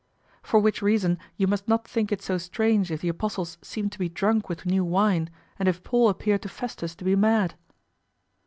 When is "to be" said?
3.91-4.09, 6.95-7.15